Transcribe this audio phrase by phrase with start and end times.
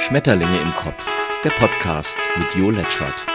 [0.00, 1.06] Schmetterlinge im Kopf,
[1.44, 3.26] der Podcast mit Jo Letschert.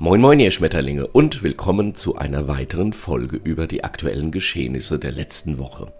[0.00, 5.12] Moin moin ihr Schmetterlinge und willkommen zu einer weiteren Folge über die aktuellen Geschehnisse der
[5.12, 5.92] letzten Woche.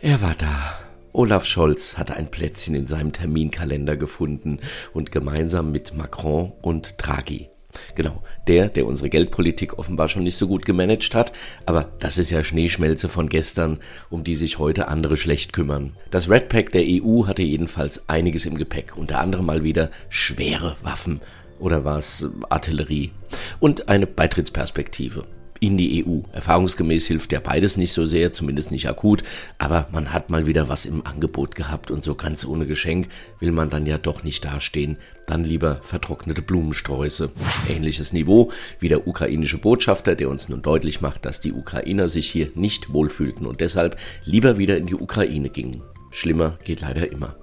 [0.00, 0.78] Er war da.
[1.12, 4.58] Olaf Scholz hatte ein Plätzchen in seinem Terminkalender gefunden
[4.94, 7.50] und gemeinsam mit Macron und Draghi
[7.94, 11.32] Genau, der, der unsere Geldpolitik offenbar schon nicht so gut gemanagt hat,
[11.66, 13.78] aber das ist ja Schneeschmelze von gestern,
[14.10, 15.96] um die sich heute andere schlecht kümmern.
[16.10, 20.76] Das Red Pack der EU hatte jedenfalls einiges im Gepäck, unter anderem mal wieder schwere
[20.82, 21.20] Waffen
[21.58, 23.12] oder war es Artillerie?
[23.60, 25.24] Und eine Beitrittsperspektive
[25.66, 26.20] in die EU.
[26.32, 29.22] Erfahrungsgemäß hilft ja beides nicht so sehr, zumindest nicht akut,
[29.58, 33.08] aber man hat mal wieder was im Angebot gehabt und so ganz ohne Geschenk
[33.40, 34.98] will man dann ja doch nicht dastehen.
[35.26, 37.30] Dann lieber vertrocknete Blumensträuße.
[37.68, 42.30] Ähnliches Niveau wie der ukrainische Botschafter, der uns nun deutlich macht, dass die Ukrainer sich
[42.30, 45.82] hier nicht wohlfühlten und deshalb lieber wieder in die Ukraine gingen.
[46.10, 47.36] Schlimmer geht leider immer.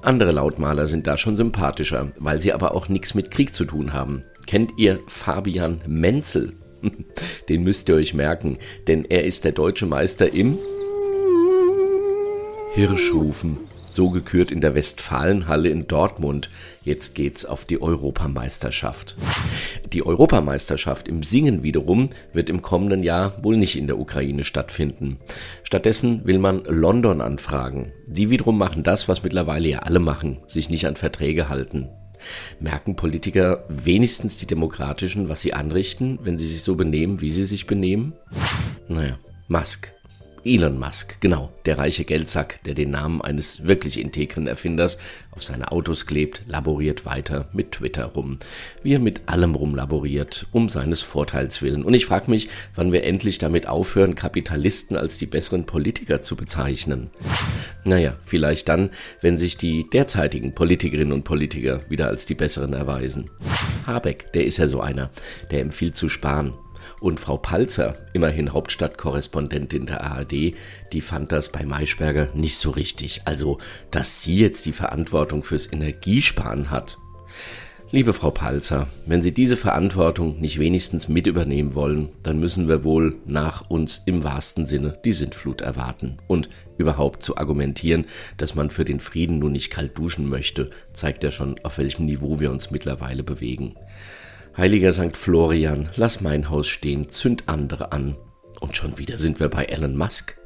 [0.00, 3.92] Andere Lautmaler sind da schon sympathischer, weil sie aber auch nichts mit Krieg zu tun
[3.92, 4.22] haben.
[4.46, 6.52] Kennt ihr Fabian Menzel?
[7.48, 10.58] Den müsst ihr euch merken, denn er ist der deutsche Meister im
[12.74, 13.58] Hirschrufen.
[13.96, 16.50] So gekürt in der Westfalenhalle in Dortmund.
[16.82, 19.16] Jetzt geht's auf die Europameisterschaft.
[19.90, 25.16] Die Europameisterschaft im Singen wiederum wird im kommenden Jahr wohl nicht in der Ukraine stattfinden.
[25.62, 27.92] Stattdessen will man London anfragen.
[28.06, 31.88] Die wiederum machen das, was mittlerweile ja alle machen, sich nicht an Verträge halten.
[32.60, 37.46] Merken Politiker wenigstens die Demokratischen, was sie anrichten, wenn sie sich so benehmen, wie sie
[37.46, 38.14] sich benehmen?
[38.88, 39.92] Naja, Musk.
[40.46, 44.98] Elon Musk, genau, der reiche Geldsack, der den Namen eines wirklich integren Erfinders
[45.32, 48.38] auf seine Autos klebt, laboriert weiter mit Twitter rum.
[48.84, 51.82] Wie er mit allem rumlaboriert, um seines Vorteils willen.
[51.82, 56.36] Und ich frage mich, wann wir endlich damit aufhören, Kapitalisten als die besseren Politiker zu
[56.36, 57.10] bezeichnen.
[57.86, 63.30] Naja, vielleicht dann, wenn sich die derzeitigen Politikerinnen und Politiker wieder als die besseren erweisen.
[63.86, 65.08] Habeck, der ist ja so einer,
[65.52, 66.52] der empfiehlt zu sparen.
[67.00, 70.54] Und Frau Palzer, immerhin Hauptstadtkorrespondentin der ARD,
[70.92, 73.20] die fand das bei Maischberger nicht so richtig.
[73.24, 73.58] Also,
[73.92, 76.98] dass sie jetzt die Verantwortung fürs Energiesparen hat.
[77.92, 82.82] Liebe Frau Palzer, wenn Sie diese Verantwortung nicht wenigstens mit übernehmen wollen, dann müssen wir
[82.82, 86.18] wohl nach uns im wahrsten Sinne die Sintflut erwarten.
[86.26, 86.48] Und
[86.78, 88.06] überhaupt zu argumentieren,
[88.38, 92.06] dass man für den Frieden nun nicht kalt duschen möchte, zeigt ja schon, auf welchem
[92.06, 93.76] Niveau wir uns mittlerweile bewegen.
[94.56, 95.16] Heiliger St.
[95.16, 98.16] Florian, lass mein Haus stehen, zünd andere an.
[98.58, 100.36] Und schon wieder sind wir bei Elon Musk.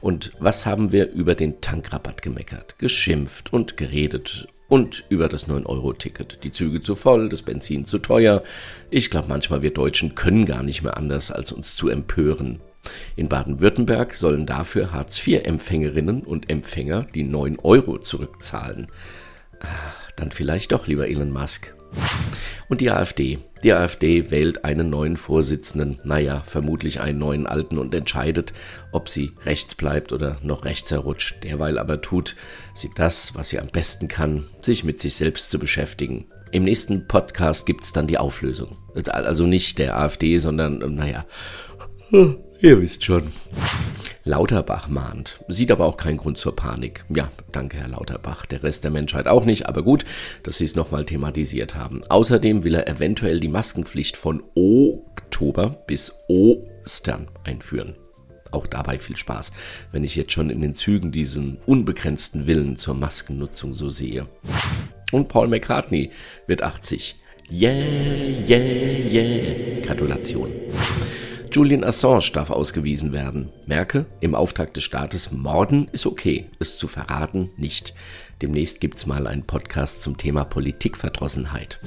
[0.00, 6.38] Und was haben wir über den Tankrabatt gemeckert, geschimpft und geredet und über das 9-Euro-Ticket.
[6.44, 8.42] Die Züge zu voll, das Benzin zu teuer.
[8.88, 12.60] Ich glaube, manchmal wir Deutschen können gar nicht mehr anders, als uns zu empören.
[13.16, 18.86] In Baden-Württemberg sollen dafür Hartz-IV-Empfängerinnen und Empfänger die 9 Euro zurückzahlen.
[19.60, 21.74] Ach, dann vielleicht doch lieber Elon Musk.
[22.70, 23.38] Und die AfD.
[23.64, 28.54] Die AfD wählt einen neuen Vorsitzenden, naja, vermutlich einen neuen alten und entscheidet,
[28.92, 31.42] ob sie rechts bleibt oder noch rechts herrutscht.
[31.42, 32.36] Derweil aber tut
[32.72, 36.26] sie das, was sie am besten kann, sich mit sich selbst zu beschäftigen.
[36.52, 38.78] Im nächsten Podcast gibt's dann die Auflösung.
[39.04, 41.26] Also nicht der AfD, sondern, naja,
[42.12, 43.24] ihr wisst schon.
[44.30, 45.40] Lauterbach mahnt.
[45.48, 47.04] Sieht aber auch keinen Grund zur Panik.
[47.12, 48.46] Ja, danke, Herr Lauterbach.
[48.46, 50.04] Der Rest der Menschheit auch nicht, aber gut,
[50.44, 52.02] dass Sie es nochmal thematisiert haben.
[52.08, 57.96] Außerdem will er eventuell die Maskenpflicht von Oktober bis Ostern einführen.
[58.52, 59.50] Auch dabei viel Spaß,
[59.90, 64.28] wenn ich jetzt schon in den Zügen diesen unbegrenzten Willen zur Maskennutzung so sehe.
[65.10, 66.10] Und Paul McCartney
[66.46, 67.16] wird 80.
[67.50, 67.72] Yeah,
[68.48, 68.60] yeah,
[69.10, 69.80] yeah.
[69.84, 70.52] Gratulation.
[71.52, 73.48] Julian Assange darf ausgewiesen werden.
[73.66, 77.92] Merke, im Auftrag des Staates morden ist okay, es zu verraten nicht.
[78.40, 81.80] Demnächst gibt's mal einen Podcast zum Thema Politikverdrossenheit.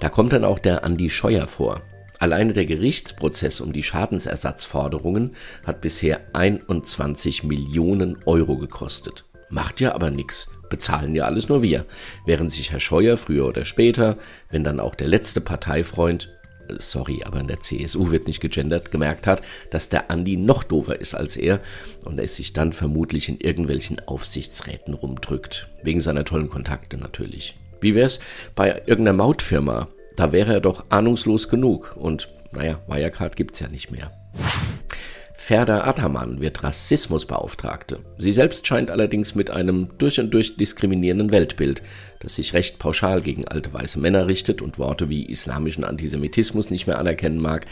[0.00, 1.80] Da kommt dann auch der Andi Scheuer vor.
[2.18, 5.34] Alleine der Gerichtsprozess um die Schadensersatzforderungen
[5.66, 9.24] hat bisher 21 Millionen Euro gekostet.
[9.48, 10.50] Macht ja aber nix.
[10.68, 11.86] Bezahlen ja alles nur wir.
[12.26, 14.18] Während sich Herr Scheuer früher oder später,
[14.50, 16.28] wenn dann auch der letzte Parteifreund
[16.78, 21.00] sorry, aber in der CSU wird nicht gegendert, gemerkt hat, dass der Andi noch doofer
[21.00, 21.60] ist als er
[22.04, 25.68] und er sich dann vermutlich in irgendwelchen Aufsichtsräten rumdrückt.
[25.82, 27.56] Wegen seiner tollen Kontakte natürlich.
[27.80, 28.20] Wie wär's
[28.54, 29.88] bei irgendeiner Mautfirma?
[30.16, 34.10] Da wäre er doch ahnungslos genug und naja, Wirecard gibt's ja nicht mehr.
[35.42, 38.00] Ferda Ataman wird Rassismusbeauftragte.
[38.18, 41.82] Sie selbst scheint allerdings mit einem durch und durch diskriminierenden Weltbild,
[42.20, 46.86] das sich recht pauschal gegen alte weiße Männer richtet und Worte wie islamischen Antisemitismus nicht
[46.86, 47.64] mehr anerkennen mag,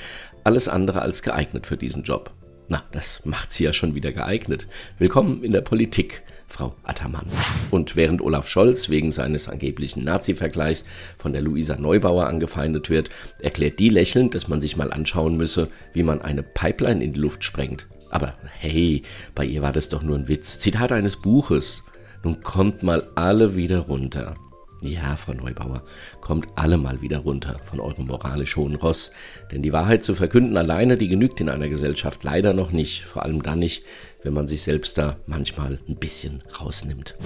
[0.42, 2.32] alles andere als geeignet für diesen Job.
[2.70, 4.66] Na, das macht sie ja schon wieder geeignet.
[4.98, 7.24] Willkommen in der Politik, Frau Attermann.
[7.70, 10.84] Und während Olaf Scholz wegen seines angeblichen Nazi-Vergleichs
[11.16, 13.08] von der Luisa Neubauer angefeindet wird,
[13.40, 17.20] erklärt die lächelnd, dass man sich mal anschauen müsse, wie man eine Pipeline in die
[17.20, 17.86] Luft sprengt.
[18.10, 19.00] Aber hey,
[19.34, 20.58] bei ihr war das doch nur ein Witz.
[20.58, 21.84] Zitat eines Buches.
[22.22, 24.36] Nun kommt mal alle wieder runter.
[24.80, 25.82] Ja, Frau Neubauer,
[26.20, 29.10] kommt alle mal wieder runter von eurem moralisch hohen Ross.
[29.50, 33.02] Denn die Wahrheit zu verkünden alleine, die genügt in einer Gesellschaft leider noch nicht.
[33.02, 33.82] Vor allem dann nicht,
[34.22, 37.16] wenn man sich selbst da manchmal ein bisschen rausnimmt.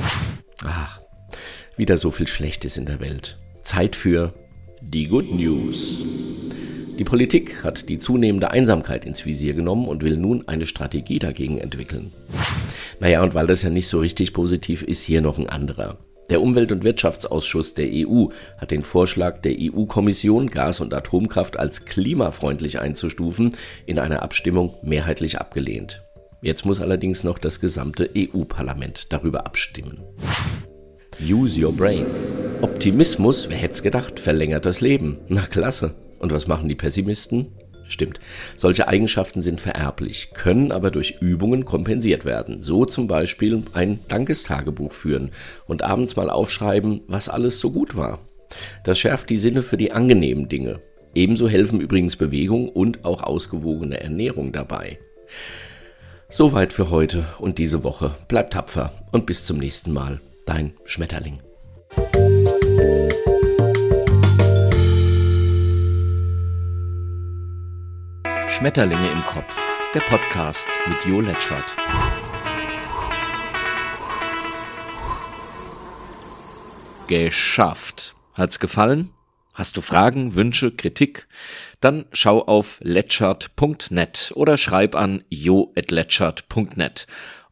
[0.65, 1.01] Ach,
[1.77, 3.39] wieder so viel Schlechtes in der Welt.
[3.61, 4.33] Zeit für
[4.81, 5.99] die Good News.
[6.99, 11.59] Die Politik hat die zunehmende Einsamkeit ins Visier genommen und will nun eine Strategie dagegen
[11.59, 12.13] entwickeln.
[12.99, 15.99] Naja, und weil das ja nicht so richtig positiv ist, hier noch ein anderer.
[16.31, 18.27] Der Umwelt- und Wirtschaftsausschuss der EU
[18.59, 25.39] hat den Vorschlag der EU-Kommission, Gas- und Atomkraft als klimafreundlich einzustufen, in einer Abstimmung mehrheitlich
[25.39, 26.03] abgelehnt.
[26.41, 30.03] Jetzt muss allerdings noch das gesamte EU-Parlament darüber abstimmen.
[31.21, 32.07] Use your brain.
[32.63, 35.19] Optimismus, wer hätte es gedacht, verlängert das Leben.
[35.29, 35.95] Na klasse.
[36.19, 37.53] Und was machen die Pessimisten?
[37.89, 38.21] Stimmt.
[38.57, 42.63] Solche Eigenschaften sind vererblich, können aber durch Übungen kompensiert werden.
[42.63, 45.31] So zum Beispiel ein Dankestagebuch führen
[45.67, 48.21] und abends mal aufschreiben, was alles so gut war.
[48.85, 50.81] Das schärft die Sinne für die angenehmen Dinge.
[51.15, 54.99] Ebenso helfen übrigens Bewegung und auch ausgewogene Ernährung dabei.
[56.29, 58.15] Soweit für heute und diese Woche.
[58.29, 60.21] Bleib tapfer und bis zum nächsten Mal.
[60.47, 61.41] Dein Schmetterling.
[68.53, 69.59] Schmetterlinge im Kopf,
[69.95, 71.75] der Podcast mit Jo Letschert.
[77.07, 78.15] Geschafft.
[78.35, 79.11] Hat's gefallen?
[79.55, 81.27] Hast du Fragen, Wünsche, Kritik?
[81.81, 87.07] Dann schau auf letschert.net oder schreib an jo.letschert.net.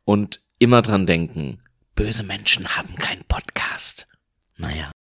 [0.05, 1.62] Und immer dran denken,
[1.94, 4.06] böse Menschen haben keinen Podcast.
[4.58, 4.91] Naja.